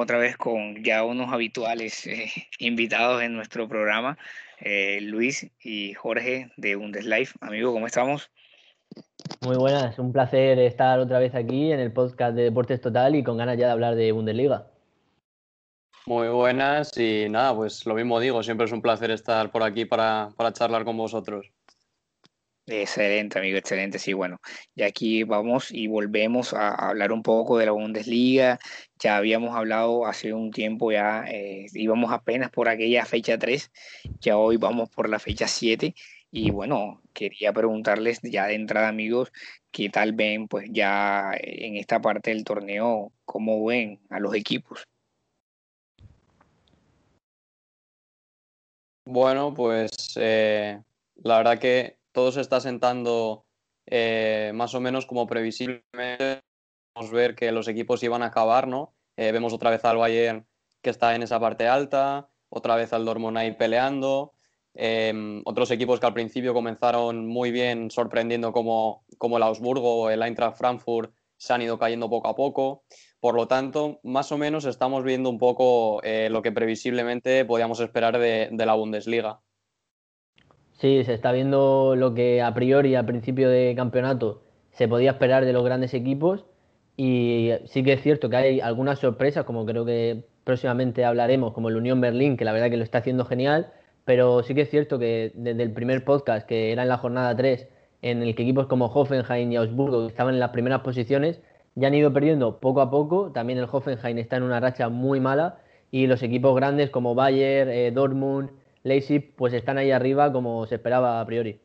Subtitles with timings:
[0.00, 4.16] Otra vez con ya unos habituales eh, invitados en nuestro programa,
[4.58, 7.36] eh, Luis y Jorge de Bundeslife.
[7.42, 8.30] Amigo, ¿cómo estamos?
[9.42, 13.22] Muy buenas, un placer estar otra vez aquí en el podcast de Deportes Total y
[13.22, 14.68] con ganas ya de hablar de Bundesliga.
[16.06, 19.84] Muy buenas y nada, pues lo mismo digo, siempre es un placer estar por aquí
[19.84, 21.52] para, para charlar con vosotros.
[22.72, 23.98] Excelente, amigo, excelente.
[23.98, 24.40] Sí, bueno,
[24.76, 28.60] y aquí vamos y volvemos a hablar un poco de la Bundesliga.
[29.00, 33.72] Ya habíamos hablado hace un tiempo, ya eh, íbamos apenas por aquella fecha 3,
[34.20, 35.96] ya hoy vamos por la fecha 7.
[36.30, 39.32] Y bueno, quería preguntarles ya de entrada, amigos,
[39.72, 44.84] qué tal ven, pues ya en esta parte del torneo, cómo ven a los equipos.
[49.04, 50.80] Bueno, pues eh,
[51.16, 53.46] la verdad que todo se está sentando
[53.86, 56.40] eh, más o menos como previsiblemente.
[56.94, 58.94] Vamos a ver que los equipos iban a acabar, ¿no?
[59.16, 60.46] Eh, vemos otra vez al Bayern
[60.82, 64.32] que está en esa parte alta, otra vez al Dortmund ahí peleando.
[64.74, 70.10] Em, otros equipos que al principio comenzaron muy bien, sorprendiendo como, como el Augsburgo o
[70.10, 72.84] el Eintracht Frankfurt, se han ido cayendo poco a poco.
[73.18, 77.80] Por lo tanto, más o menos estamos viendo un poco eh, lo que previsiblemente podíamos
[77.80, 79.40] esperar de, de la Bundesliga.
[80.80, 85.44] Sí, se está viendo lo que a priori, al principio de campeonato, se podía esperar
[85.44, 86.46] de los grandes equipos.
[86.96, 91.68] Y sí que es cierto que hay algunas sorpresas, como creo que próximamente hablaremos, como
[91.68, 93.72] el Unión Berlín, que la verdad que lo está haciendo genial.
[94.06, 97.36] Pero sí que es cierto que desde el primer podcast, que era en la jornada
[97.36, 97.68] 3,
[98.00, 101.42] en el que equipos como Hoffenheim y Augsburgo estaban en las primeras posiciones,
[101.74, 103.32] ya han ido perdiendo poco a poco.
[103.32, 105.58] También el Hoffenheim está en una racha muy mala.
[105.90, 108.50] Y los equipos grandes como Bayern, eh, Dortmund,
[108.82, 111.60] Leipzig pues están ahí arriba como se esperaba a priori.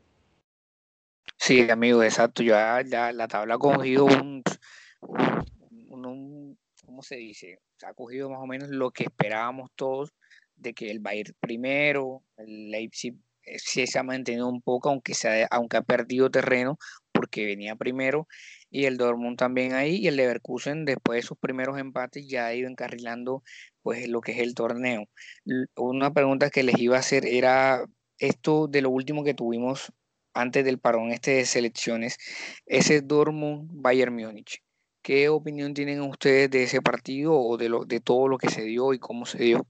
[1.37, 2.43] Sí, amigo, exacto.
[2.43, 4.43] Ya, ya la tabla ha cogido un,
[6.85, 7.59] ¿cómo se dice?
[7.77, 10.13] Se ha cogido más o menos lo que esperábamos todos
[10.55, 15.13] de que el Bayern primero, el Leipzig eh, sí se ha mantenido un poco, aunque,
[15.13, 16.77] se aunque ha perdido terreno
[17.25, 18.27] porque venía primero,
[18.69, 22.53] y el Dortmund también ahí, y el Leverkusen después de sus primeros empates ya ha
[22.53, 23.43] ido encarrilando
[23.81, 25.05] pues lo que es el torneo.
[25.75, 27.83] Una pregunta que les iba a hacer era
[28.19, 29.91] esto de lo último que tuvimos
[30.35, 32.17] antes del parón este de selecciones,
[32.67, 34.61] ese Dortmund Bayern Múnich.
[35.01, 38.63] ¿Qué opinión tienen ustedes de ese partido o de, lo, de todo lo que se
[38.63, 39.67] dio y cómo se dio?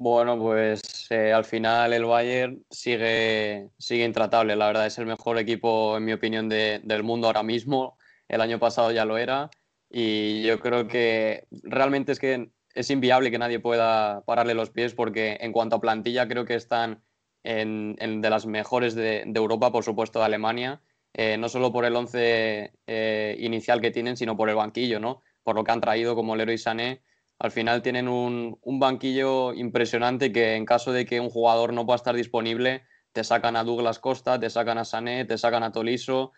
[0.00, 4.54] Bueno, pues eh, al final el Bayern sigue, sigue intratable.
[4.54, 7.98] La verdad es el mejor equipo, en mi opinión, de, del mundo ahora mismo.
[8.28, 9.50] El año pasado ya lo era.
[9.90, 14.94] Y yo creo que realmente es que es inviable que nadie pueda pararle los pies
[14.94, 17.02] porque en cuanto a plantilla creo que están
[17.42, 20.80] en, de las mejores de, Europa, por supuesto de Alemania,
[21.12, 25.22] eh, no solo por el once eh, inicial que tienen, sino por el banquillo, ¿no?
[25.42, 27.02] Por lo que han traído como Leroy Sané.
[27.38, 31.86] Al final tienen un, un banquillo impresionante que en caso de que un jugador no
[31.86, 35.72] pueda estar disponible, te sacan a Douglas Costa, te sacan a Sané, te sacan a
[35.72, 36.32] Tolisso,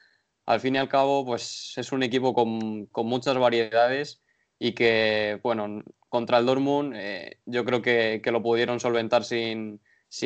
[0.46, 4.22] al fin y al cabo, pues es un equipo con, muchas variedades
[4.58, 9.80] y que, bueno, contra el Dortmund eh, yo creo que, lo pudieron solventar sin,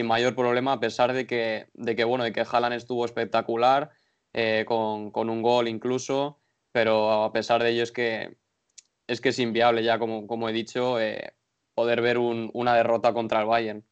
[0.05, 3.91] mayor problema, a pesar de que, de que bueno, de que Haaland estuvo espectacular,
[4.33, 6.41] eh, con, un gol incluso,
[6.73, 8.37] pero a pesar de ello es que
[9.07, 11.33] es, que es inviable ya, como, como he dicho, eh,
[11.75, 13.85] poder ver una derrota contra el Bayern.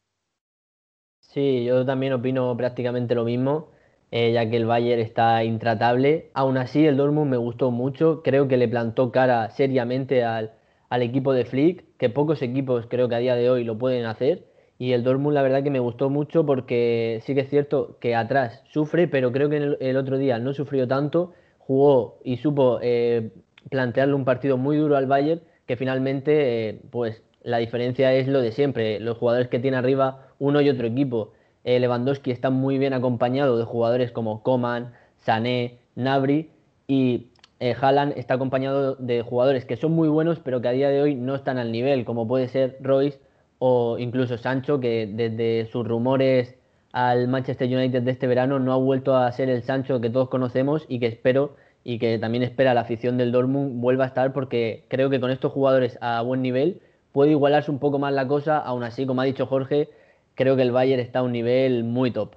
[1.19, 3.73] Sí, yo también opino prácticamente lo mismo.
[4.15, 6.29] Eh, ya que el Bayern está intratable.
[6.35, 10.51] Aún así, el Dortmund me gustó mucho, creo que le plantó cara seriamente al,
[10.91, 14.45] equipo de Flick, que pocos equipos creo que a día de hoy lo pueden hacer.
[14.77, 18.13] Y el Dortmund la verdad que me gustó mucho porque sí que es cierto que
[18.15, 23.31] atrás sufre, pero creo que el, otro día no sufrió tanto, jugó y supo eh,
[23.69, 28.41] plantearle un partido muy duro al Bayern, que finalmente eh, pues la diferencia es lo
[28.41, 31.33] de siempre, los jugadores que tiene arriba uno y otro equipo.
[31.63, 36.49] Eh, Lewandowski está muy bien acompañado de jugadores como Coman, Sané, Nabri
[36.87, 37.27] y
[37.59, 41.01] eh, Haaland está acompañado de jugadores que son muy buenos pero que a día de
[41.01, 43.19] hoy no están al nivel, como puede ser Royce
[43.59, 46.55] o incluso Sancho, que desde sus rumores
[46.91, 50.29] al Manchester United de este verano no ha vuelto a ser el Sancho que todos
[50.29, 54.33] conocemos y que espero y que también espera la afición del Dortmund vuelva a estar
[54.33, 56.81] porque creo que con estos jugadores a buen nivel
[57.11, 59.89] puede igualarse un poco más la cosa, aún así, como ha dicho Jorge,
[60.35, 62.35] creo que el Bayern está a un nivel muy top.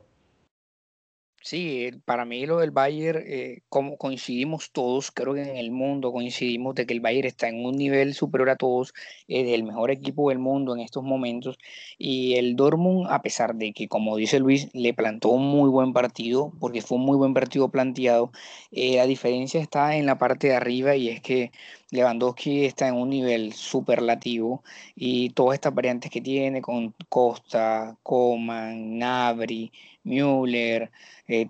[1.46, 6.10] Sí, para mí lo del Bayern, eh, como coincidimos todos, creo que en el mundo
[6.10, 8.93] coincidimos de que el Bayern está en un nivel superior a todos,
[9.28, 11.56] es el mejor equipo del mundo en estos momentos.
[11.98, 15.93] Y el Dortmund, a pesar de que, como dice Luis, le plantó un muy buen
[15.93, 18.32] partido, porque fue un muy buen partido planteado,
[18.72, 21.52] eh, la diferencia está en la parte de arriba y es que
[21.92, 24.64] Lewandowski está en un nivel superlativo
[24.96, 29.70] y todas estas variantes que tiene con Costa, Coman, Nabri,
[30.06, 30.91] Müller,
[31.29, 31.49] eh,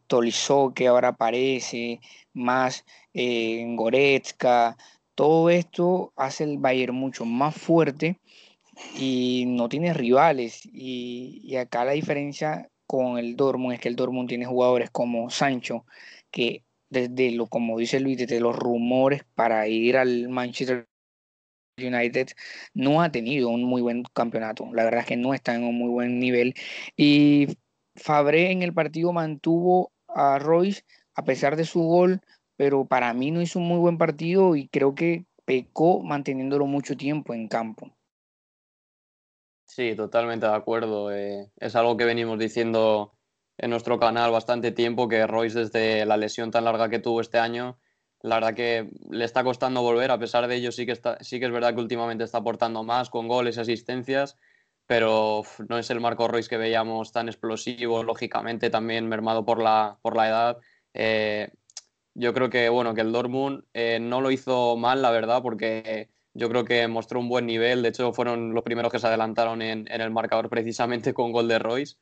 [0.75, 2.01] que ahora aparece,
[2.33, 4.77] más eh, Goretzka,
[5.15, 8.19] todo esto hace el Bayern mucho más fuerte
[8.99, 10.63] y no tiene rivales.
[10.73, 15.87] Y, acá la diferencia con el Dortmund es que el Dortmund tiene jugadores como Sancho,
[16.31, 20.87] que desde lo, como dice Luis, desde los rumores para ir al Manchester
[21.79, 22.29] United
[22.75, 24.69] no ha tenido un muy buen campeonato.
[24.73, 26.55] La verdad es que no está en un muy buen nivel.
[26.97, 27.49] Y
[27.97, 30.83] Fabré en el partido mantuvo a Royce
[31.15, 32.21] a pesar de su gol,
[32.57, 36.97] pero para mí no hizo un muy buen partido y creo que pecó manteniéndolo mucho
[36.97, 37.97] tiempo en campo.
[39.65, 41.13] Sí, totalmente de acuerdo.
[41.13, 43.13] Eh, es algo que venimos diciendo
[43.59, 47.39] en nuestro canal bastante tiempo, que Royce desde la lesión tan larga que tuvo este
[47.39, 47.79] año,
[48.21, 51.47] la verdad que le está costando volver, a pesar de ello sí que, sí que
[51.47, 54.37] es verdad que últimamente está aportando más con goles y asistencias,
[54.87, 59.99] pero no es el Marco Royce que veíamos tan explosivo, lógicamente también mermado por la,
[60.03, 60.59] por la edad.
[60.95, 61.51] Eh,
[62.15, 66.11] yo creo que, bueno, que el Dortmund eh, no lo hizo mal, la verdad, porque
[66.35, 67.83] yo creo que mostró un buen nivel.
[67.83, 71.59] De hecho, fueron los primeros que se adelantaron en, el marcador precisamente con gol de
[71.59, 71.97] Royce.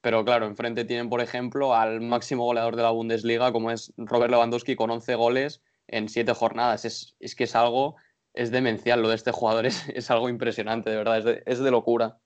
[0.00, 4.30] Pero claro, enfrente tienen, por ejemplo, al máximo goleador de la Bundesliga, como es Robert
[4.30, 6.84] Lewandowski, con 11 goles en 7 jornadas.
[6.84, 7.96] Es, es que es algo,
[8.32, 12.20] es demencial lo de este jugador, es, es algo impresionante, de verdad, es de locura.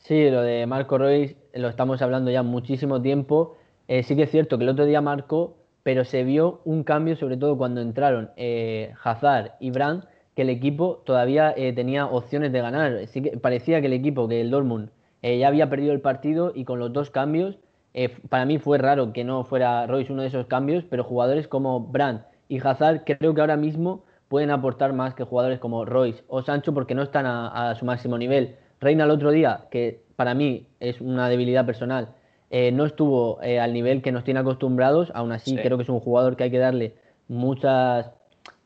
[0.00, 3.56] Sí, lo de Marco Royce lo estamos hablando ya muchísimo tiempo.
[3.86, 7.16] Eh, sí que es cierto que el otro día marcó, pero se vio un cambio,
[7.16, 12.50] sobre todo cuando entraron eh, Hazard y Brandt, que el equipo todavía eh, tenía opciones
[12.52, 13.06] de ganar.
[13.08, 14.90] Sí que parecía que el equipo, que el Dortmund,
[15.22, 17.58] ya había perdido el partido y con los dos cambios,
[18.30, 21.80] para mí fue raro que no fuera Royce uno de esos cambios, pero jugadores como
[21.80, 26.40] Brandt y Hazard creo que ahora mismo pueden aportar más que jugadores como Royce o
[26.42, 28.56] Sancho porque no están a su máximo nivel.
[28.80, 32.14] Reina el otro día, que para mí es una debilidad personal,
[32.50, 35.88] eh, no estuvo eh, al nivel que nos tiene acostumbrados, aún así creo que es
[35.88, 36.94] un jugador que hay que darle
[37.28, 38.10] muchas,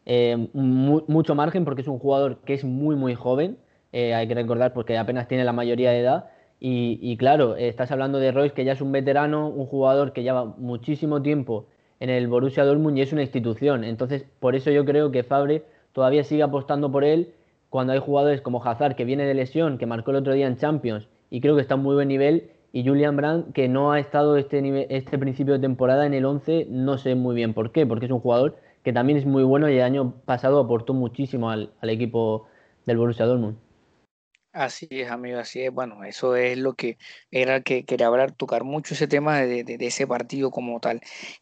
[0.07, 3.59] eh, mucho margen porque es un jugador que es muy muy joven,
[3.93, 6.31] hay que recordar porque apenas tiene la mayoría de edad.
[6.59, 10.23] Y, y, claro, estás hablando de Royce que ya es un veterano, un jugador que
[10.23, 11.67] lleva muchísimo tiempo
[12.01, 15.63] en el Borussia Dortmund y es una institución, entonces por eso yo creo que Fabre
[15.93, 17.35] todavía sigue apostando por él
[17.75, 20.57] cuando hay jugadores como Hazard que viene de lesión, que marcó el otro día en
[20.57, 23.99] Champions y creo que está en muy buen nivel, y Julian Brandt que no ha
[23.99, 27.73] estado este, nivel, este principio de temporada en el 11, no sé muy bien por
[27.73, 28.55] qué, porque es un jugador
[28.85, 32.47] que también es muy bueno y el año pasado aportó muchísimo al, al equipo
[32.87, 33.57] del Borussia Dortmund.
[34.57, 35.73] Así es, amigo, así es.
[35.73, 36.97] Bueno, eso es lo que
[37.33, 41.01] era que quería hablar, tocar mucho ese tema de, de, ese partido como tal.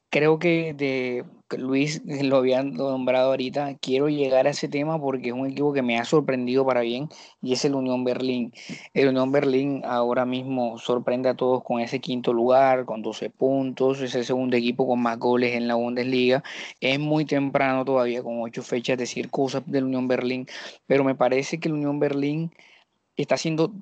[0.08, 1.22] Creo que
[1.58, 3.76] Luis lo habían nombrado ahorita.
[3.82, 7.10] Quiero llegar a ese tema porque es un equipo que me ha sorprendido para bien
[7.42, 8.50] y es el Unión Berlín.
[8.94, 14.00] El Unión Berlín ahora mismo sorprende a todos con ese quinto lugar, con 12 puntos.
[14.00, 16.42] Es el segundo equipo con más goles en la Bundesliga.
[16.80, 20.46] Es muy temprano todavía, con ocho fechas, decir cosas del Unión Berlín,
[20.86, 22.50] pero me parece que el Unión Berlín
[23.16, 23.72] está haciendo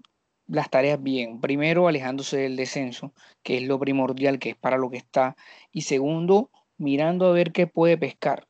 [0.47, 1.41] las tareas bien.
[1.41, 5.37] Primero, alejándose del descenso, que es lo primordial, que es para lo que está.
[5.73, 8.49] Y segundo, mirando a ver qué puede pescar,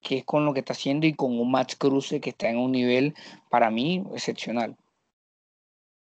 [0.00, 2.58] que es con lo que está haciendo y con un Max Cruce que está en
[2.58, 3.14] un nivel,
[3.50, 4.76] para mí, excepcional.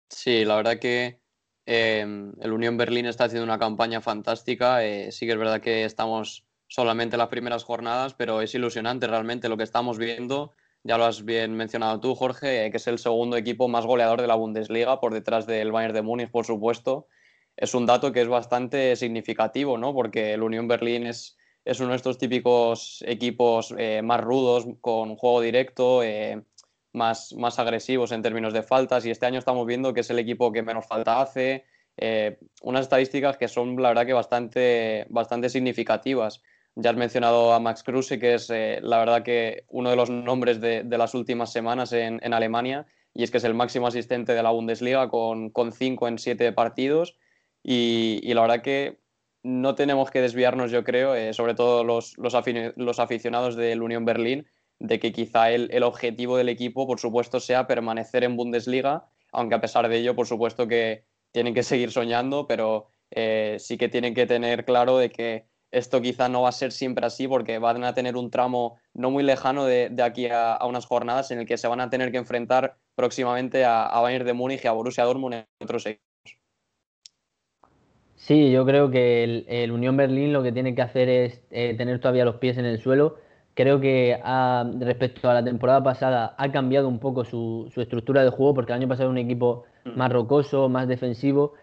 [0.09, 1.19] Sí, la verdad que
[1.65, 4.83] eh, el Unión Berlín está haciendo una campaña fantástica.
[4.83, 9.07] Eh, sí que es verdad que estamos solamente en las primeras jornadas, pero es ilusionante
[9.07, 10.53] realmente lo que estamos viendo
[10.87, 14.21] ya lo has bien mencionado tú, Jorge, eh, que es el segundo equipo más goleador
[14.21, 17.07] de la Bundesliga, por detrás del Bayern de Múnich, por supuesto.
[17.57, 19.93] Es un dato que es bastante significativo, ¿no?
[19.93, 25.17] Porque el Unión Berlín es, es uno de estos típicos equipos eh, más rudos, con
[25.17, 26.41] juego directo, eh,
[26.93, 30.19] más, más agresivos en términos de faltas, y este año estamos viendo que es el
[30.19, 31.65] equipo que menos falta hace.
[32.61, 36.41] unas estadísticas que son, la verdad, que bastante, bastante significativas.
[36.79, 40.11] Ya has mencionado a Max Kruse, que es eh, la verdad que uno de los
[40.11, 44.43] nombres de, las últimas semanas en, Alemania, y es que es el máximo asistente de
[44.43, 47.17] la Bundesliga con, con cinco en siete partidos.
[47.63, 48.99] Y, la verdad que
[49.41, 52.35] no tenemos que desviarnos, yo creo, eh, sobre todo los, los,
[52.75, 54.45] los, aficionados del Unión Berlín,
[54.77, 59.55] de que quizá el, el, objetivo del equipo, por supuesto, sea permanecer en Bundesliga, aunque
[59.55, 63.89] a pesar de ello, por supuesto que tienen que seguir soñando, pero eh, sí que
[63.89, 67.59] tienen que tener claro de que esto quizá no va a ser siempre así porque
[67.59, 71.45] van a tener un tramo no muy lejano de, aquí a, unas jornadas en el
[71.45, 74.71] que se van a tener que enfrentar próximamente a, a Bayern de Múnich y a
[74.71, 76.07] Borussia Dortmund en otros equipos.
[78.15, 81.99] Sí, yo creo que el, Unión Berlín lo que tiene que hacer es eh, tener
[81.99, 83.17] todavía los pies en el suelo.
[83.53, 84.19] Creo que
[84.79, 88.71] respecto a la temporada pasada ha cambiado un poco su, su estructura de juego porque
[88.71, 89.97] el año pasado era un equipo mm.
[89.97, 91.53] más rocoso, más defensivo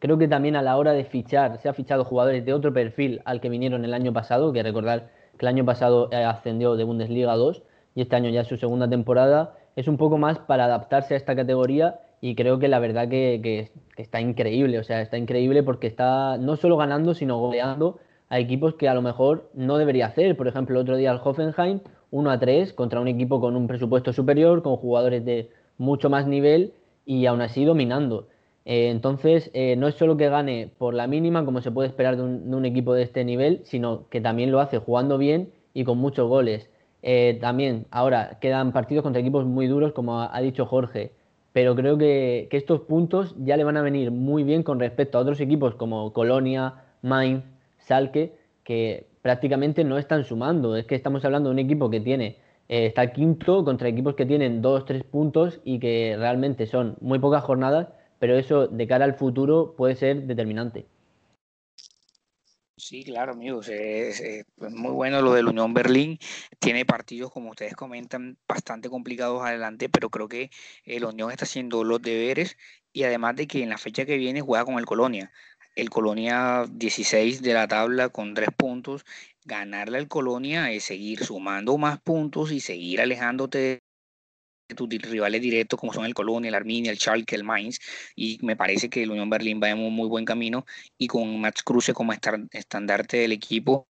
[0.00, 3.20] Creo que también a la hora de fichar, se ha fichado jugadores de otro perfil
[3.26, 6.84] al que vinieron el año pasado, que recordar que el año pasado eh, ascendió de
[6.84, 7.62] Bundesliga 2
[7.94, 11.16] y este año ya es su segunda temporada, es un poco más para adaptarse a
[11.18, 15.86] esta categoría y creo que la verdad que, está increíble, o sea, está increíble porque
[15.86, 17.98] está no solo ganando, sino goleando
[18.30, 20.34] a equipos que a lo mejor no debería hacer.
[20.34, 21.80] Por ejemplo, el otro día el Hoffenheim
[22.10, 26.26] 1 a 3 contra un equipo con un presupuesto superior, con jugadores de mucho más
[26.26, 26.72] nivel
[27.04, 28.28] y aún así dominando.
[28.64, 32.16] Eh, entonces, eh, no es solo que gane por la mínima, como se puede esperar
[32.16, 35.98] de un, equipo de este nivel, sino que también lo hace jugando bien y con
[35.98, 36.70] muchos goles.
[37.02, 41.12] Eh, también, ahora, quedan partidos contra equipos muy duros, como ha, dicho Jorge,
[41.52, 45.22] pero creo que, estos puntos ya le van a venir muy bien con respecto a
[45.22, 47.44] otros equipos como Colonia, Mainz,
[47.78, 50.76] Salke, que prácticamente no están sumando.
[50.76, 52.36] Es que estamos hablando de un equipo que tiene
[52.68, 57.42] está quinto contra equipos que tienen dos, tres puntos y que realmente son muy pocas
[57.42, 57.88] jornadas
[58.20, 60.86] pero eso de cara al futuro puede ser determinante.
[62.76, 63.68] Sí, claro, amigos.
[63.68, 64.22] Es,
[64.56, 66.18] muy bueno lo del Unión Berlín.
[66.58, 70.50] Tiene partidos, como ustedes comentan, bastante complicados adelante, pero creo que
[70.84, 72.56] el Unión está haciendo los deberes
[72.92, 75.32] y además de que en la fecha que viene juega con el Colonia.
[75.74, 79.04] El Colonia 16 de la tabla con tres puntos.
[79.44, 83.80] Ganarle al Colonia es seguir sumando más puntos y seguir alejándote
[84.74, 87.78] tus rivales directos como son el Colonia, el Arminia, el Schalke, el Mainz
[88.16, 90.66] y me parece que el Unión Berlín va en un muy buen camino
[90.98, 93.88] y con Max Cruce como estandarte del equipo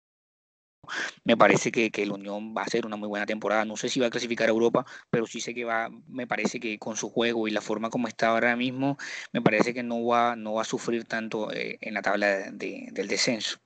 [1.24, 3.64] me parece que, que, el Unión va a ser una muy buena temporada.
[3.64, 6.60] No sé si va a clasificar a Europa, pero sí sé que va, me parece
[6.60, 8.96] que con su juego y la forma como está ahora mismo,
[9.32, 13.08] me parece que no va, no va a sufrir tanto eh, en la tabla del
[13.08, 13.58] descenso.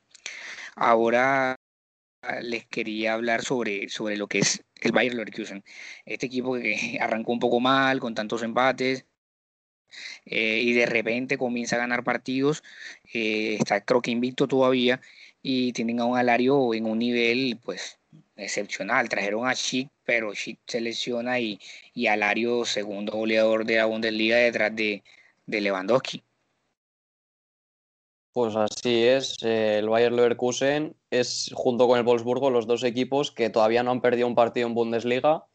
[0.76, 1.56] Ahora
[2.42, 5.64] les quería hablar sobre, sobre lo que es el Bayern Leverkusen.
[6.04, 9.06] Este equipo que arrancó un poco mal, con tantos empates,
[10.24, 12.62] eh, y de repente comienza a ganar partidos,
[13.12, 15.00] eh, está creo que invicto todavía,
[15.42, 17.98] y tienen a un Alario en un nivel pues
[18.36, 19.08] excepcional.
[19.08, 21.58] Trajeron a Schick, pero Schick se lesiona y,
[21.94, 25.02] y Alario, segundo goleador de la Bundesliga, detrás de,
[25.46, 26.22] de Lewandowski.
[28.32, 33.32] Pues así es, eh, el Bayern Leverkusen es junto con el Wolfsburgo los dos equipos
[33.32, 35.46] que todavía no han perdido un partido en Bundesliga.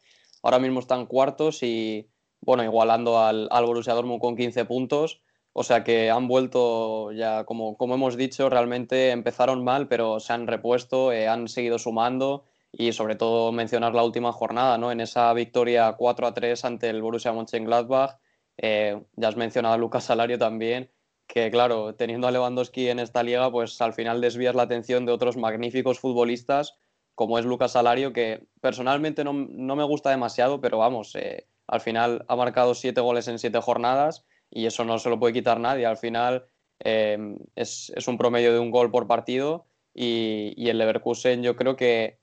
[0.42, 5.22] Ahora mismo están cuartos y bueno, igualando al, al Borussia Dortmund con 15 puntos.
[5.54, 10.34] O sea que han vuelto ya, como, como hemos dicho, realmente empezaron mal, pero se
[10.34, 14.92] han repuesto, eh, han seguido sumando y sobre todo mencionar la última jornada, ¿no?
[14.92, 18.18] En esa victoria 4 a 3 ante el Borussia Mönchengladbach.
[18.58, 20.90] Eh, ya has mencionado a Lucas Salario también
[21.26, 25.12] que claro, teniendo a Lewandowski en esta liga, pues al final desvías la atención de
[25.12, 26.78] otros magníficos futbolistas,
[27.14, 32.24] como es Lucas Salario, que personalmente no, me gusta demasiado, pero vamos, eh, al final
[32.28, 35.86] ha marcado siete goles en siete jornadas y eso no se lo puede quitar nadie.
[35.86, 36.46] Al final
[36.78, 37.18] eh,
[37.56, 42.18] es, un promedio de un gol por partido y, el Leverkusen yo creo que,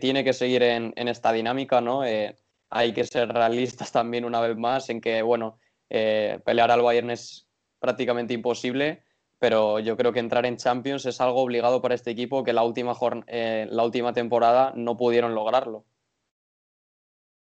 [0.00, 2.04] tiene que seguir en, esta dinámica, ¿no?
[2.04, 2.36] Eh,
[2.70, 5.58] hay que ser realistas también una vez más en que, bueno,
[5.88, 7.45] pelear al Bayern es
[7.78, 9.02] prácticamente imposible,
[9.38, 12.62] pero yo creo que entrar en Champions es algo obligado para este equipo que la
[12.62, 12.94] última,
[13.26, 15.84] eh, la última temporada no pudieron lograrlo.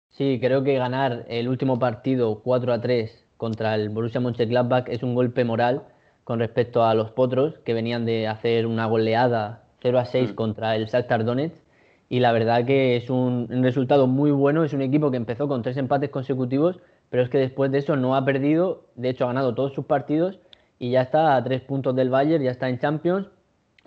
[0.09, 5.03] Sí, creo que ganar el último partido 4 a 3 contra el Borussia Mönchengladbach es
[5.03, 5.83] un golpe moral
[6.23, 10.35] con respecto a los potros que venían de hacer una goleada 0 a 6 mm.
[10.35, 11.55] contra el Shakhtar Donetsk
[12.09, 15.61] y la verdad que es un resultado muy bueno, es un equipo que empezó con
[15.63, 16.79] tres empates consecutivos
[17.11, 19.85] pero es que después de eso no ha perdido, de hecho ha ganado todos sus
[19.85, 20.39] partidos
[20.79, 23.27] y ya está a tres puntos del Bayern, ya está en Champions.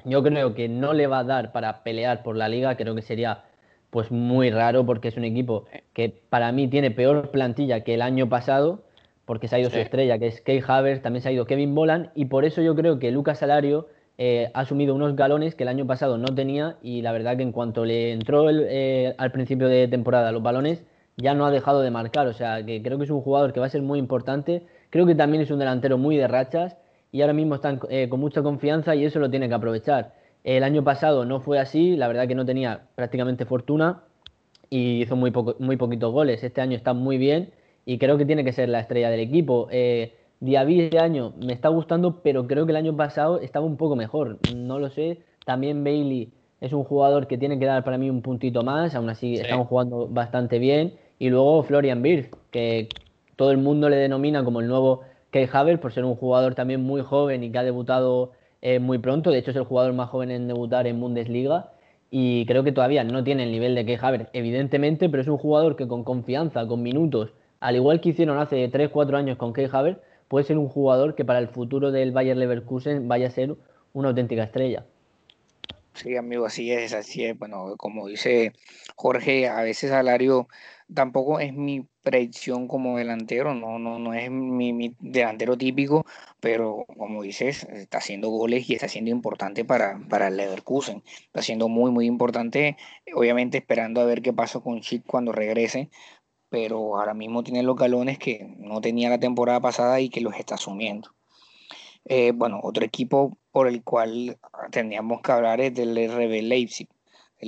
[0.04, 3.00] Yo creo que no le va a dar para pelear por la liga, creo que
[3.00, 3.44] sería
[3.88, 5.64] pues muy raro porque es un equipo
[5.94, 8.82] que para mí tiene peor plantilla que el año pasado,
[9.24, 11.74] porque se ha ido su estrella, que es Key Havers, también se ha ido Kevin
[11.74, 13.88] Bolan, y por eso yo creo que Lucas Salario
[14.18, 17.42] eh, ha asumido unos galones que el año pasado no tenía, y la verdad que
[17.42, 20.84] en cuanto le entró eh, al principio de temporada los balones,
[21.16, 22.26] ya no ha dejado de marcar.
[22.26, 24.66] O sea, que creo que es un jugador que va a ser muy importante.
[24.90, 26.76] Creo que también es un delantero muy de rachas
[27.12, 30.14] y ahora mismo están eh, con mucha confianza y eso lo tiene que aprovechar.
[30.42, 34.02] El año pasado no fue así, la verdad que no tenía prácticamente fortuna
[34.68, 36.42] y hizo muy, poco, muy poquitos goles.
[36.42, 37.52] Este año está muy bien
[37.86, 39.68] y creo que tiene que ser la estrella del equipo.
[39.70, 43.76] Eh, Diaby este año me está gustando, pero creo que el año pasado estaba un
[43.76, 44.38] poco mejor.
[44.54, 45.20] No lo sé.
[45.46, 48.94] También Bailey es un jugador que tiene que dar para mí un puntito más.
[48.94, 50.94] Aún así, estamos jugando bastante bien.
[51.18, 52.88] Y luego Florian Birch, que
[53.36, 56.82] todo el mundo le denomina como el nuevo Kay Haver por ser un jugador también
[56.82, 59.30] muy joven y que ha debutado eh, muy pronto.
[59.30, 61.72] De hecho, es el jugador más joven en debutar en Bundesliga.
[62.10, 65.38] Y creo que todavía no tiene el nivel de Kay Haver, evidentemente, pero es un
[65.38, 69.68] jugador que con confianza, con minutos, al igual que hicieron hace 3-4 años con Kay
[69.72, 73.56] Haver, puede ser un jugador que para el futuro del Bayer Leverkusen vaya a ser
[73.92, 74.84] una auténtica estrella.
[75.94, 77.38] Sí, amigo, así es, así es.
[77.38, 78.52] Bueno, como dice
[78.96, 80.48] Jorge, a veces Salario
[80.92, 86.04] tampoco es mi predicción como delantero, no, no, no es mi, delantero típico,
[86.40, 91.02] pero como dices, está haciendo goles y está siendo importante para, para el Leverkusen.
[91.26, 92.76] Está siendo muy, muy importante,
[93.14, 95.90] obviamente esperando a ver qué pasa con Chic cuando regrese,
[96.48, 100.34] pero ahora mismo tiene los galones que no tenía la temporada pasada y que los
[100.36, 101.14] está asumiendo.
[102.06, 104.38] Eh, bueno, otro equipo por el cual
[104.70, 106.88] tendríamos que hablar es del RB Leipzig.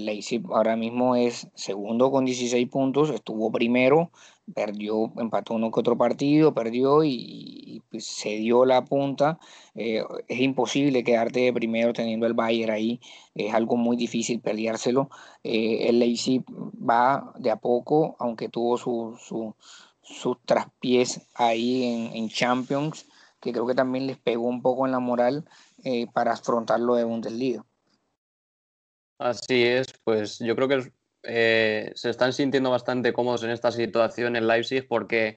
[0.04, 4.10] Leipzig ahora mismo es segundo con 16 puntos, estuvo primero,
[4.54, 9.38] perdió, empató uno que otro partido, perdió y, pues, se dio la punta.
[9.74, 13.00] Eh, es imposible quedarte de primero teniendo el Bayern ahí,
[13.34, 15.08] es algo muy difícil peleárselo.
[15.42, 19.20] Eh, el Leipzig va de a poco, aunque tuvo sus
[20.02, 23.06] su, traspiés ahí en, Champions,
[23.40, 25.44] que creo que también les pegó un poco en la moral
[25.84, 27.64] eh, para afrontarlo de Bundesliga.
[29.18, 30.92] Así es, pues yo creo que
[31.22, 35.36] eh, se están sintiendo bastante cómodos en esta situación en Leipzig porque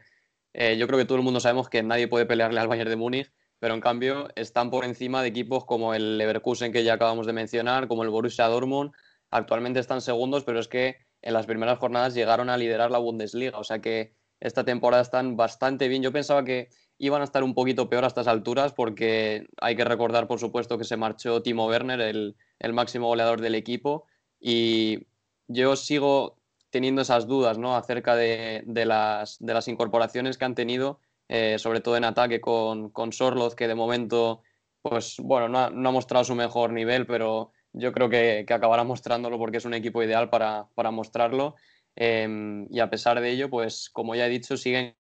[0.54, 2.96] eh, yo creo que todo el mundo sabemos que nadie puede pelearle al Bayern de
[2.98, 7.26] Múnich, pero en cambio están por encima de equipos como el Leverkusen que ya acabamos
[7.26, 8.92] de mencionar, como el Borussia Dortmund.
[9.32, 13.60] Actualmente están segundos, pero es que en las primeras jornadas llegaron a liderar la Bundesliga,
[13.60, 16.02] o sea que esta temporada están bastante bien.
[16.02, 19.86] Yo pensaba que iban a estar un poquito peor a estas alturas porque hay que
[19.86, 22.36] recordar, por supuesto, que se marchó Timo Werner, el,
[22.74, 24.06] máximo goleador del equipo,
[24.40, 25.08] y
[25.48, 26.38] yo sigo
[26.70, 27.76] teniendo esas dudas ¿no?
[27.76, 33.56] acerca de, las, incorporaciones que han tenido, eh, sobre todo en ataque con, con Sorloz,
[33.56, 34.42] que de momento,
[34.82, 39.58] pues bueno, no ha, mostrado su mejor nivel, pero yo creo que, acabará mostrándolo porque
[39.58, 41.56] es un equipo ideal para, mostrarlo.
[41.96, 44.96] Em, y a pesar de ello, pues como ya he dicho, siguen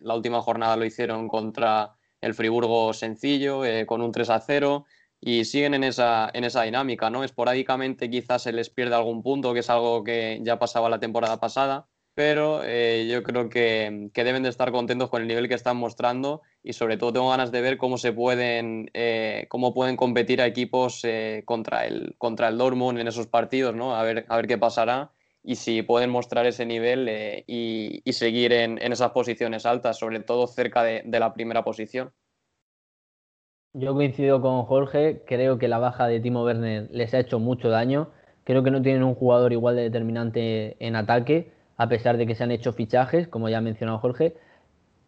[0.00, 4.86] la última jornada lo hicieron contra el Friburgo sencillo, eh, con un 3 a 0,
[5.20, 7.24] y siguen en esa, en esa dinámica, ¿no?
[7.24, 11.40] Esporádicamente quizás se les pierde algún punto, que es algo que ya pasaba la temporada
[11.40, 15.76] pasada, pero eh, yo creo que, deben de estar contentos con el nivel que están
[15.76, 20.40] mostrando y sobre todo tengo ganas de ver cómo se pueden, eh, cómo pueden competir
[20.40, 21.02] a equipos
[21.44, 23.94] contra, el, contra el Dortmund en esos partidos, ¿no?
[23.96, 25.12] A ver, a ver qué pasará
[25.46, 30.48] y si pueden mostrar ese nivel eh, y, seguir en, esas posiciones altas, sobre todo
[30.48, 32.10] cerca de, la primera posición.
[33.72, 37.68] Yo coincido con Jorge, creo que la baja de Timo Werner les ha hecho mucho
[37.68, 38.10] daño,
[38.42, 42.34] creo que no tienen un jugador igual de determinante en ataque, a pesar de que
[42.34, 44.34] se han hecho fichajes, como ya ha mencionado Jorge,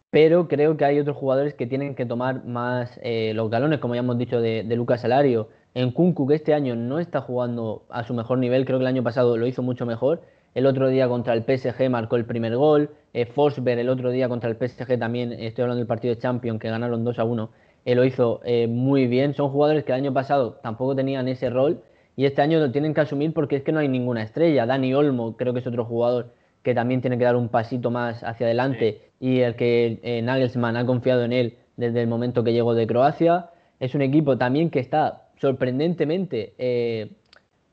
[0.09, 3.95] pero creo que hay otros jugadores que tienen que tomar más eh, los galones, como
[3.95, 7.83] ya hemos dicho, de, de Lucas Salario en Kunku, que este año no está jugando
[7.89, 10.21] a su mejor nivel, creo que el año pasado lo hizo mucho mejor.
[10.55, 12.89] El otro día contra el PSG marcó el primer gol.
[13.13, 16.59] Eh, Forsberg el otro día contra el PSG también, estoy hablando del partido de Champions,
[16.59, 17.49] que ganaron 2 a 1,
[17.85, 19.33] eh, lo hizo eh, muy bien.
[19.33, 21.81] Son jugadores que el año pasado tampoco tenían ese rol
[22.15, 24.65] y este año lo tienen que asumir porque es que no hay ninguna estrella.
[24.65, 28.23] Dani Olmo creo que es otro jugador que también tiene que dar un pasito más
[28.23, 32.53] hacia adelante y el que eh, Nagelsmann ha confiado en él desde el momento que
[32.53, 33.51] llegó de Croacia.
[33.79, 37.11] Es un equipo también que está sorprendentemente, eh,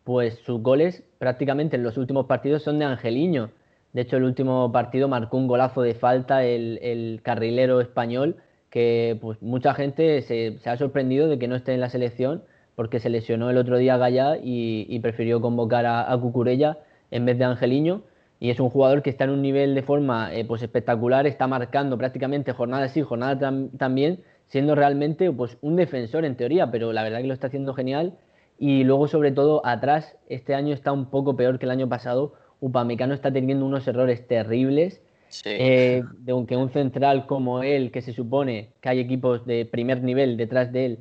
[0.05, 3.51] pues sus goles prácticamente en los últimos partidos son de Angeliño.
[3.93, 8.37] De hecho, el último partido marcó un golazo de falta el, carrilero español,
[8.71, 12.43] que pues mucha gente se, ha sorprendido de que no esté en la selección,
[12.75, 16.79] porque se lesionó el otro día Gallá y, prefirió convocar a, Cucurella
[17.11, 18.03] en vez de Angeliño.
[18.39, 21.47] Y es un jugador que está en un nivel de forma eh, pues espectacular, está
[21.47, 27.03] marcando prácticamente jornada sí, jornada también, siendo realmente pues, un defensor en teoría, pero la
[27.03, 28.15] verdad que lo está haciendo genial.
[28.59, 32.35] Y luego, sobre todo, atrás, este año está un poco peor que el año pasado.
[32.61, 35.03] Upamecano está teniendo unos errores terribles.
[35.45, 40.03] Eh, de aunque un central como él, que se supone que hay equipos de primer
[40.03, 40.99] nivel detrás de él,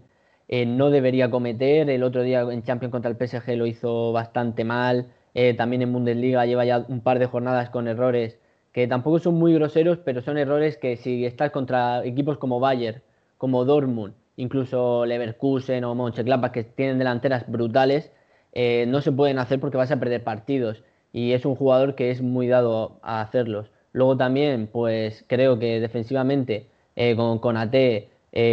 [0.47, 1.89] eh, no debería cometer.
[1.89, 5.08] El otro día en Champions contra el PSG lo hizo bastante mal.
[5.34, 8.39] Eh, también en Bundesliga lleva ya un par de jornadas con errores
[8.71, 13.01] que tampoco son muy groseros, pero son errores que si estás contra equipos como Bayern
[13.38, 18.12] como Dortmund, incluso Leverkusen o Mönchengladbach, que tienen delanteras brutales,
[18.54, 20.84] eh, no se pueden hacer porque vas a perder partidos.
[21.13, 23.71] Y es un jugador que es muy dado a hacerlos.
[23.93, 28.10] Luego también, pues creo que defensivamente eh, con, con AT eh,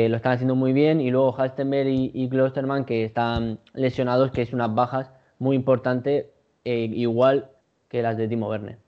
[0.08, 4.42] lo están haciendo muy bien y luego Halstenberg y, y Klosterman que están lesionados, que
[4.42, 6.26] es unas bajas muy importantes,
[6.64, 7.50] igual
[7.88, 8.78] que las de Timo Werner.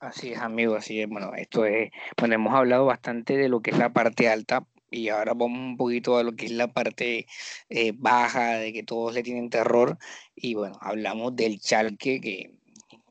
[0.00, 1.08] Así es, amigo, así es.
[1.08, 5.08] Bueno, esto es, bueno, hemos hablado bastante de lo que es la parte alta y
[5.08, 7.26] ahora vamos un poquito a lo que es la parte
[7.70, 9.98] eh, baja, de que todos le tienen terror.
[10.34, 12.58] Y bueno, hablamos del Chalque, que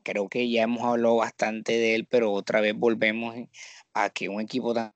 [0.04, 3.34] creo que ya hemos hablado bastante de él, pero otra vez volvemos
[3.94, 4.92] a que un equipo tan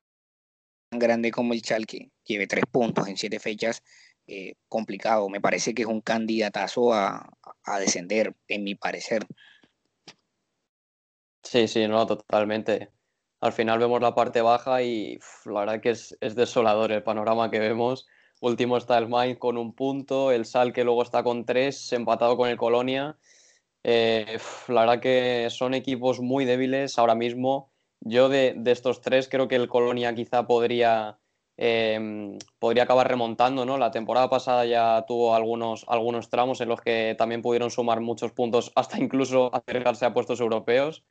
[0.91, 3.83] grande como el Chalque lleve tres puntos en siete fechas,
[4.27, 5.27] eh, complicado.
[5.29, 7.29] Me parece que es un candidatazo a,
[7.65, 9.25] a descender, en mi parecer.
[11.43, 12.91] Sí, sí, no, totalmente.
[13.41, 17.59] Al final vemos la parte baja y la verdad que es, desolador el panorama que
[17.59, 18.07] vemos.
[18.41, 22.37] Último está el Mainz con un punto, el Sal que luego está con tres, empatado
[22.37, 23.17] con el Colonia.
[23.83, 27.71] Eh, la verdad que son equipos muy débiles ahora mismo.
[28.01, 31.19] Yo de, estos tres creo que el Colonia quizá podría,
[31.57, 33.77] em, podría acabar remontando, ¿no?
[33.77, 38.31] La temporada pasada ya tuvo algunos, algunos tramos en los que también pudieron sumar muchos
[38.33, 41.03] puntos, hasta incluso acercarse a puestos europeos.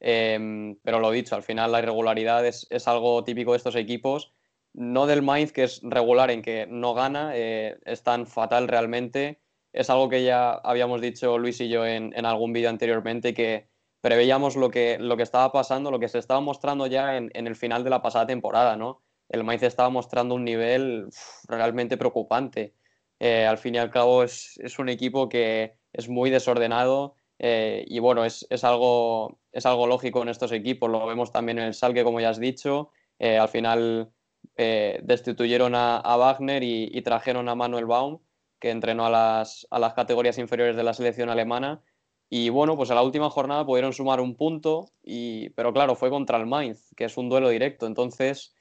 [0.00, 4.32] Em, pero lo dicho, al final la irregularidad es, algo típico de estos equipos.
[4.72, 9.40] No del Mainz, que es regular en que no gana, eh, es tan fatal realmente.
[9.72, 13.68] Es algo que ya habíamos dicho Luis y yo en, algún vídeo anteriormente, que
[14.00, 17.56] preveíamos lo que, lo que estaba pasando, lo que se estaba mostrando ya en, el
[17.56, 19.02] final de la pasada temporada, ¿no?
[19.28, 21.08] El Mainz estaba mostrando un nivel
[21.48, 22.74] realmente preocupante.
[23.18, 27.84] Eh, al fin y al cabo es, es un equipo que es muy desordenado, eh,
[27.88, 31.74] y bueno, es, algo, es algo lógico en estos equipos, lo vemos también en el
[31.74, 32.90] Salque, como ya has dicho.
[33.18, 34.10] Eh, al final
[34.56, 38.20] eh, destituyeron a, Wagner y, trajeron a Manuel Baum,
[38.58, 41.82] que entrenó a las, a las categorías inferiores de la selección alemana.
[42.28, 46.10] Y bueno, pues a la última jornada pudieron sumar un punto, y, pero claro, fue
[46.10, 47.86] contra el Mainz, que es un duelo directo.
[47.86, 48.54] Entonces,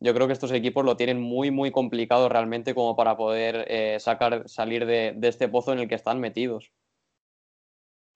[0.00, 4.48] yo creo que estos equipos lo tienen muy, muy complicado realmente como para poder sacar,
[4.48, 6.72] salir de este pozo en el que están metidos.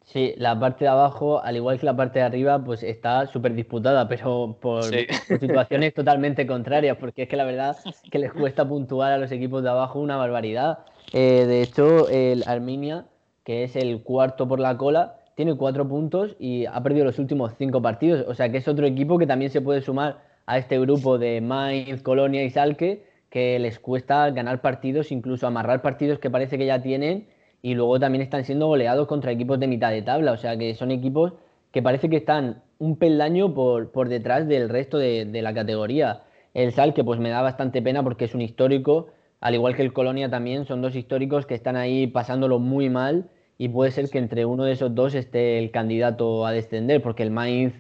[0.07, 3.55] Sí, la parte de abajo, al igual que la parte de arriba, pues está súper
[3.55, 7.77] disputada, pero por, situaciones totalmente contrarias, porque es que la verdad
[8.09, 10.79] que les cuesta puntuar a los equipos de abajo una barbaridad.
[11.13, 13.07] Eh, de hecho, el Arminia,
[13.43, 17.55] que es el cuarto por la cola, tiene cuatro puntos y ha perdido los últimos
[17.59, 18.25] cinco partidos.
[18.29, 21.41] O sea que es otro equipo que también se puede sumar a este grupo de
[21.41, 26.67] Mainz, Colonia y Salque, que les cuesta ganar partidos, incluso amarrar partidos que parece que
[26.67, 27.27] ya tienen
[27.67, 30.73] y luego también están siendo goleados contra equipos de mitad de tabla, o sea que
[30.77, 31.33] son equipos
[31.73, 36.23] que parece que están un peldaño por, por detrás del resto de, la categoría.
[36.55, 39.09] El Sal, que pues me da bastante pena porque es un histórico,
[39.41, 43.31] al igual que el Colonia también, son dos históricos que están ahí pasándolo muy mal
[43.59, 47.25] y puede ser que entre uno de esos dos esté el candidato a descender, porque
[47.25, 47.75] el Mainz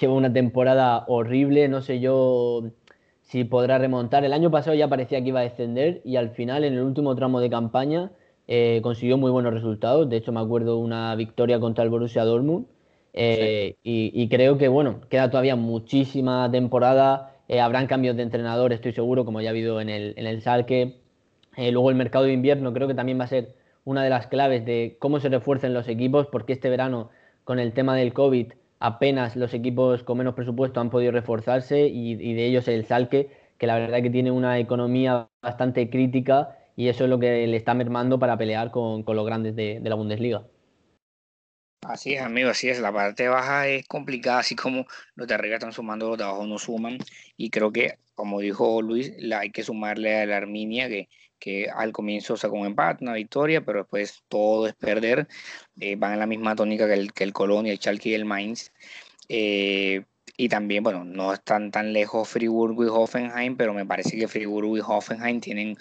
[0.00, 2.72] lleva una temporada horrible, no sé yo
[3.22, 4.24] si podrá remontar.
[4.24, 7.14] El año pasado ya parecía que iba a descender y al final, en el último
[7.14, 8.10] tramo de campaña,
[8.50, 10.08] eh, consiguió muy buenos resultados.
[10.08, 12.66] De hecho, me acuerdo una victoria contra el Borussia Dortmund.
[13.12, 17.34] Eh, y, creo que, bueno, queda todavía muchísima temporada.
[17.48, 20.40] Eh, habrán cambios de entrenador, estoy seguro, como ya ha habido en el, en el
[20.42, 20.96] Salque.
[21.56, 24.64] luego el mercado de invierno creo que también va a ser una de las claves
[24.64, 27.10] de cómo se refuercen los equipos, porque este verano,
[27.44, 32.12] con el tema del COVID, apenas los equipos con menos presupuesto han podido reforzarse y,
[32.12, 36.88] y de ellos el Salque, que la verdad que tiene una economía bastante crítica y
[36.88, 40.46] eso es lo que le está mermando para pelear con, los grandes de, la Bundesliga.
[41.82, 42.78] Así es, amigo, así es.
[42.78, 44.86] La parte baja es complicada, así como
[45.16, 46.98] los de arriba están sumando, los de abajo no suman.
[47.36, 51.08] Y creo que, como dijo Luis, hay que sumarle a la Arminia, que,
[51.40, 55.26] que al comienzo sacó un empate, una victoria, pero después todo es perder.
[55.80, 58.24] Eh, van en la misma tónica que el, que el Colonia, el Schalke y el
[58.24, 58.70] Mainz.
[59.28, 60.04] Eh,
[60.36, 64.76] y también, bueno, no están tan lejos Friburgo y Hoffenheim, pero me parece que Friburgo
[64.76, 65.76] y Hoffenheim tienen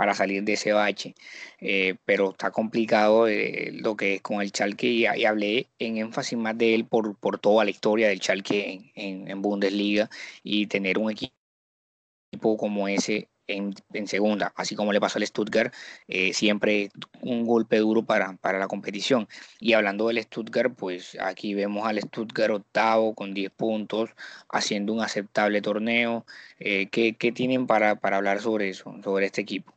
[0.00, 1.14] para salir de ese bache.
[1.58, 6.38] Eh, pero está complicado eh, lo que es con el Chalque y, hablé en énfasis
[6.38, 10.08] más de él por, por toda la historia del Chalque en, Bundesliga
[10.42, 13.74] y tener un equipo como ese en,
[14.06, 15.74] segunda, así como le pasó al Stuttgart,
[16.08, 16.88] eh, siempre
[17.20, 19.28] un golpe duro para, para, la competición.
[19.58, 24.10] Y hablando del Stuttgart, pues aquí vemos al Stuttgart octavo con 10 puntos,
[24.48, 26.24] haciendo un aceptable torneo.
[26.58, 29.74] ¿qué, ¿qué, tienen para, para hablar sobre eso, sobre este equipo?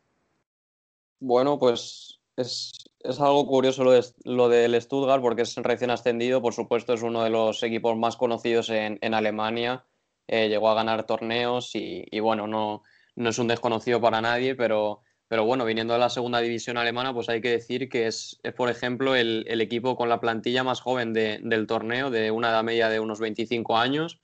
[1.26, 2.74] Bueno, pues es,
[3.18, 3.86] algo curioso
[4.26, 8.18] lo, del Stuttgart porque es recién ascendido, por supuesto es uno de los equipos más
[8.18, 9.86] conocidos en, Alemania,
[10.28, 12.84] eh, llegó a ganar torneos y, bueno, no,
[13.16, 17.14] no, es un desconocido para nadie, pero, pero bueno, viniendo de la segunda división alemana,
[17.14, 21.14] pues hay que decir que es, por ejemplo, el, equipo con la plantilla más joven
[21.14, 24.20] del torneo, de una edad media de unos 25 años.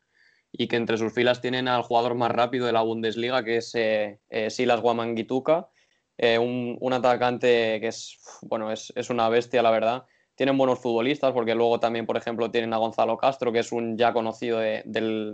[0.52, 3.74] y que entre sus filas tienen al jugador más rápido de la Bundesliga, que es
[3.76, 5.70] eh, eh, Silas Guamangituka,
[6.19, 10.05] eh, un, atacante que es, bueno, es, una bestia, la verdad.
[10.36, 13.97] Tienen buenos futbolistas, porque luego también, por ejemplo, tienen a Gonzalo Castro, que es un
[13.97, 14.84] ya conocido de,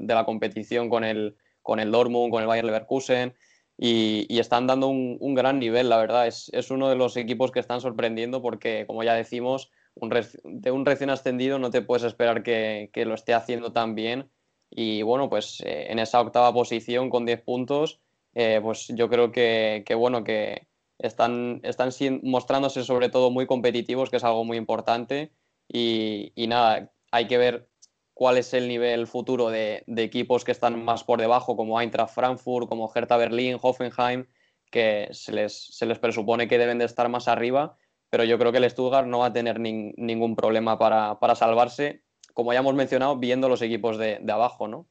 [0.07, 3.33] la competición con el, con el Dortmund, con el Bayern Leverkusen,
[3.77, 6.27] y, están dando un, gran nivel, la verdad.
[6.27, 11.09] Es, uno de los equipos que están sorprendiendo porque, como ya decimos, de un recién
[11.09, 14.29] ascendido no te puedes esperar que, que lo esté haciendo tan bien
[14.69, 18.01] y bueno, pues eh, en esa octava posición con 10 puntos,
[18.33, 20.67] eh, pues yo creo que, bueno, que
[20.99, 21.89] están, están
[22.23, 25.31] mostrándose sobre todo muy competitivos, que es algo muy importante.
[25.67, 27.67] Y, nada, hay que ver
[28.13, 32.69] cuál es el nivel futuro de, equipos que están más por debajo, como Eintracht Frankfurt,
[32.69, 34.25] como Hertha Berlín, Hoffenheim,
[34.71, 37.77] que se les, se les presupone que deben de estar más arriba,
[38.09, 42.05] pero yo creo que el Stuttgart no va a tener ningún problema para, para salvarse
[42.35, 44.85] como ya hemos mencionado, viendo los equipos de, abajo, ¿no?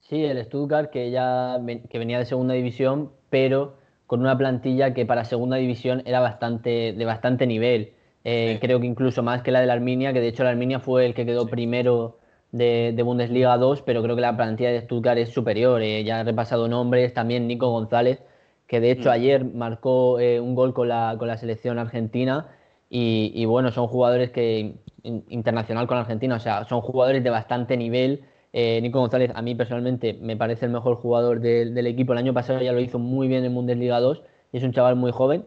[0.00, 3.78] Sí, el Stuttgart que ya que venía de segunda división, pero
[4.10, 7.92] con una plantilla que para segunda división era bastante de bastante nivel.
[8.24, 10.80] Eh, creo que incluso más que la de la Arminia, que de hecho la Arminia
[10.80, 12.18] fue el que quedó primero
[12.50, 15.80] de, Bundesliga 2, pero creo que la plantilla de Stuttgart es superior.
[15.80, 18.20] Eh, ya he repasado nombres, también Nico González,
[18.66, 19.12] que de hecho mm.
[19.12, 22.48] ayer marcó eh, un gol con la, con la selección argentina.
[22.88, 26.34] y, bueno, son jugadores que internacional con Argentina.
[26.34, 28.24] O sea, son jugadores de bastante nivel.
[28.52, 32.12] Eh, Nico González, a mí personalmente, me parece el mejor jugador del equipo.
[32.12, 34.96] El año pasado ya lo hizo muy bien en Bundesliga 2 y es un chaval
[34.96, 35.44] muy joven.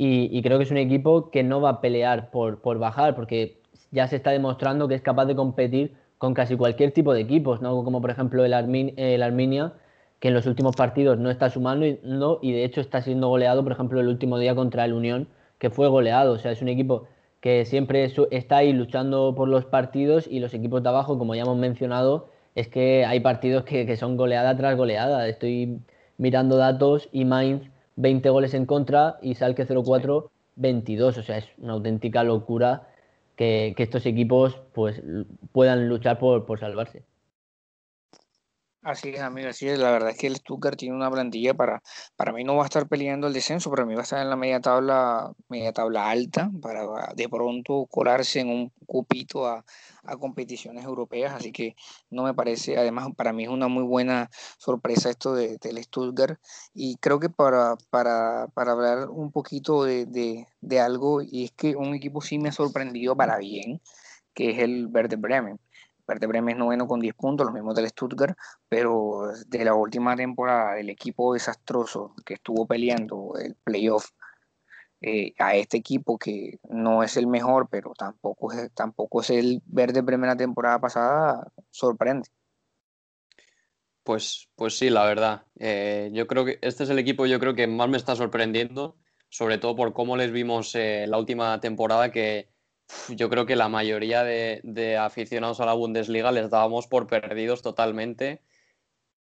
[0.00, 4.06] Y, creo que es un equipo que no va a pelear por, bajar, porque ya
[4.06, 7.82] se está demostrando que es capaz de competir con casi cualquier tipo de equipos, ¿no?
[7.84, 9.72] como por ejemplo el, Arminia,
[10.20, 11.84] que en los últimos partidos no está sumando
[12.42, 15.70] y de hecho está siendo goleado, por ejemplo, el último día contra el Unión, que
[15.70, 16.32] fue goleado.
[16.32, 17.06] O sea, es un equipo
[17.40, 21.42] que siempre está ahí luchando por los partidos y los equipos de abajo, como ya
[21.42, 25.28] hemos mencionado, es que hay partidos que, son goleada tras goleada.
[25.28, 25.78] Estoy
[26.16, 31.18] mirando datos y Mainz 20 goles en contra y Salke 04 22.
[31.18, 32.88] O sea, es una auténtica locura
[33.36, 35.02] que, estos equipos pues
[35.52, 37.02] puedan luchar por, por salvarse.
[38.82, 39.78] Así es, amigo, así es.
[39.78, 41.82] La verdad es que el Stuttgart tiene una plantilla para,
[42.16, 44.30] para mí no va a estar peleando el descenso, para mí va a estar en
[44.30, 49.64] la media tabla, media tabla alta, para de pronto colarse en un cupito a,
[50.20, 51.76] competiciones europeas, así que
[52.08, 56.40] no me parece, además para mí es una muy buena sorpresa esto de, del Stuttgart,
[56.72, 61.52] y creo que para, para, para hablar un poquito de, de, de algo, y es
[61.52, 63.82] que un equipo sí me ha sorprendido para bien,
[64.32, 65.58] que es el Verde Bremen
[66.08, 68.36] Verde Bremen es noveno con 10 puntos, los mismos del Stuttgart,
[68.68, 74.08] pero de la última temporada, el equipo desastroso que estuvo peleando el playoff
[75.02, 79.62] eh, a este equipo que no es el mejor, pero tampoco es, tampoco es el
[79.66, 82.28] Verde Bremen la temporada pasada, sorprende.
[84.02, 85.46] Pues, pues sí, la verdad.
[85.58, 88.96] Eh, yo creo que este es el equipo yo creo que más me está sorprendiendo,
[89.28, 92.48] sobre todo por cómo les vimos eh, la última temporada que
[93.08, 98.42] yo creo que la mayoría de, aficionados a la Bundesliga les dábamos por perdidos totalmente.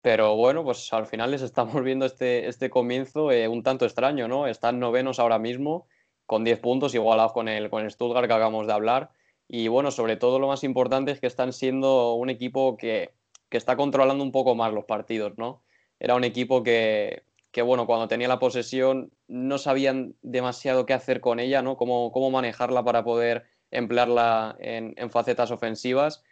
[0.02, 4.28] Pero bueno, pues al final les estamos viendo este, este comienzo eh, un tanto extraño,
[4.28, 4.46] ¿no?
[4.46, 5.86] Están novenos ahora mismo,
[6.26, 9.10] con 10 puntos, igualados con el, con el Stuttgart que acabamos de hablar.
[9.48, 13.14] Y bueno, sobre todo lo más importante es que están siendo un equipo que,
[13.48, 15.62] que está controlando un poco más los partidos, ¿no?
[15.98, 17.24] Era un equipo que,
[17.58, 21.76] que bueno, cuando tenía la posesión no sabían demasiado qué hacer con ella, ¿no?
[21.76, 26.22] Cómo, cómo manejarla para poder emplearla en, facetas ofensivas,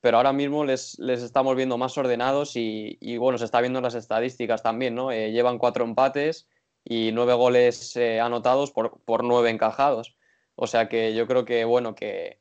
[0.00, 3.96] pero ahora mismo les, estamos viendo más ordenados y, bueno, se está viendo en las
[3.96, 5.10] estadísticas también, ¿no?
[5.10, 6.48] Eh, llevan cuatro empates
[6.84, 10.16] y nueve goles eh, anotados por, por, nueve encajados.
[10.54, 12.40] O sea que yo creo que, bueno, que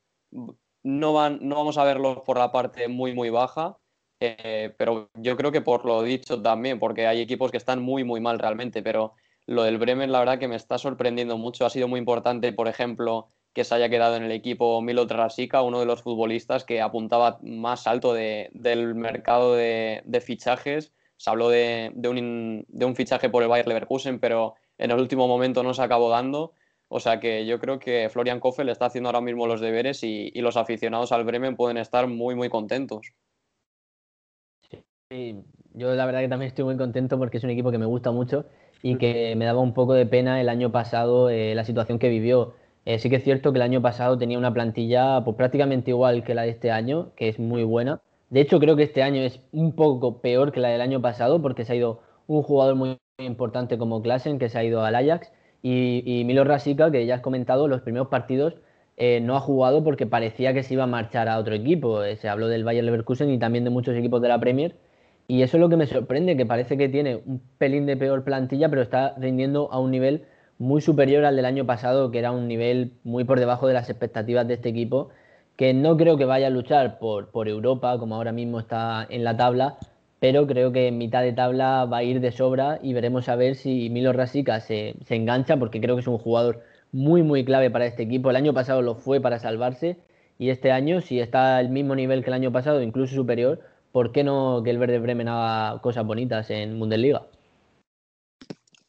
[0.84, 3.80] no, van, no vamos a verlos por la parte muy, muy baja,
[4.20, 8.04] eh, pero yo creo que por lo dicho también, porque hay equipos que están muy,
[8.04, 9.14] muy mal realmente, pero
[9.46, 11.66] lo del Bremen, la verdad que me está sorprendiendo mucho.
[11.66, 15.62] Ha sido muy importante, por ejemplo, que se haya quedado en el equipo Milo Trasica,
[15.62, 20.94] uno de los futbolistas que apuntaba más alto del mercado de, fichajes.
[21.18, 25.74] Se habló de, un, fichaje por el Bayer Leverkusen, pero en el último momento no
[25.74, 26.54] se acabó dando.
[26.88, 30.32] O sea que yo creo que Florian Kofel está haciendo ahora mismo los deberes y
[30.42, 33.14] los aficionados al Bremen pueden estar muy, muy contentos.
[35.16, 37.86] Sí, yo la verdad que también estoy muy contento porque es un equipo que me
[37.86, 38.46] gusta mucho
[38.84, 42.10] y que me daba un poco de pena el año pasado eh, la situación que
[42.10, 42.54] vivió.
[42.84, 46.26] Eh, sí que es cierto que el año pasado tenía una plantilla pues, prácticamente igual
[46.26, 48.02] que la de este año, que es muy buena.
[48.30, 51.42] De hecho, creo que este año es un poco peor que la del año pasado
[51.42, 54.96] porque se ha ido un jugador muy, importante como Klassen, que se ha ido al
[54.96, 58.56] Ajax, y, y Milo Rasica, que ya has comentado, los primeros partidos
[58.98, 62.02] eh, no ha jugado porque parecía que se iba a marchar a otro equipo.
[62.18, 64.76] Se habló del Bayern Leverkusen y también de muchos equipos de la Premier.
[65.28, 68.24] Y eso es lo que me sorprende, que parece que tiene un pelín de peor
[68.24, 70.24] plantilla, pero está rindiendo a un nivel
[70.60, 73.90] muy superior al del año pasado, que era un nivel muy por debajo de las
[73.90, 75.10] expectativas de este equipo,
[75.56, 79.24] que no creo que vaya a luchar por, por Europa, como ahora mismo está en
[79.24, 79.78] la tabla,
[80.20, 83.36] pero creo que en mitad de tabla va a ir de sobra y veremos a
[83.36, 86.62] ver si Milo Rasica se, se engancha, porque creo que es un jugador
[86.92, 88.30] muy, muy clave para este equipo.
[88.30, 89.98] El año pasado lo fue para salvarse
[90.38, 93.60] y este año, si está al mismo nivel que el año pasado, incluso superior,
[93.96, 97.30] ¿por qué no que el Verde Bremen haga cosas bonitas en Bundesliga?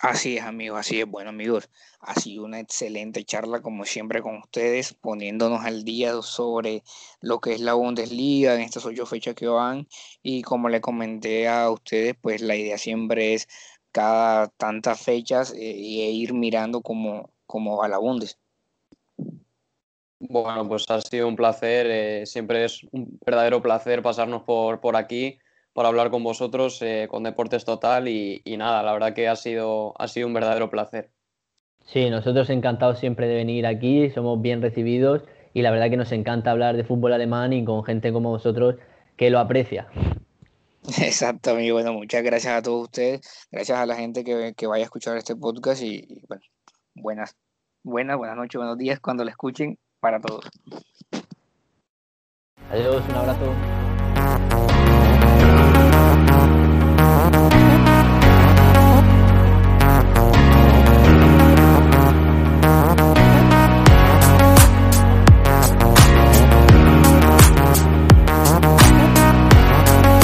[0.00, 1.06] Así es, amigos, así es.
[1.06, 6.82] Bueno, amigos, ha sido una excelente charla, como siempre, con ustedes, poniéndonos al día sobre
[7.20, 9.86] lo que es la Bundesliga en estas ocho fechas que van.
[10.24, 13.46] Y como le comenté a ustedes, pues la idea siempre es
[13.92, 18.40] cada tantas fechas e ir mirando cómo, como a la Bundes.
[20.18, 24.96] Bueno, pues ha sido un placer, eh, siempre es un verdadero placer pasarnos por, por
[24.96, 25.38] aquí
[25.74, 29.94] para hablar con vosotros eh, con Deportes Total y, nada, la verdad que ha sido,
[30.00, 31.10] ha sido un verdadero placer.
[31.84, 36.12] Sí, nosotros encantados siempre de venir aquí, somos bien recibidos y la verdad que nos
[36.12, 38.76] encanta hablar de fútbol alemán y con gente como vosotros
[39.16, 39.86] que lo aprecia.
[40.98, 41.74] Exacto, amigo.
[41.74, 45.18] Bueno, muchas gracias a todos ustedes, gracias a la gente que, que vaya a escuchar
[45.18, 46.42] este podcast y bueno,
[46.94, 47.36] buenas,
[47.82, 50.44] buenas, buenas noches, buenos días cuando la escuchen para todos.
[52.70, 54.95] Adiós, un abrazo.